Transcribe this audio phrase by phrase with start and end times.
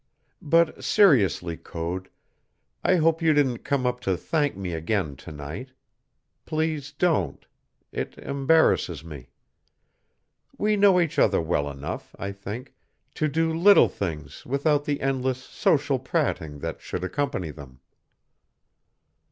[0.41, 2.09] "But seriously, Code,
[2.83, 5.73] I hope you didn't come up to thank me again to night.
[6.43, 7.45] Please don't.
[7.91, 9.29] It embarrasses me.
[10.57, 12.73] We know each other well enough, I think,
[13.13, 17.79] to do little things without the endless social prating that should accompany them."